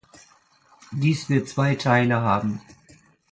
[0.93, 2.59] Dies wird zwei Teile haben.